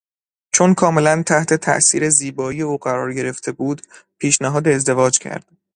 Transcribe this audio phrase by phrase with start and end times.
[0.51, 3.81] چون کاملا تحت تاثیر زیبایی او قرار گرفته بود
[4.17, 5.49] پیشنهاد ازدواج کرد.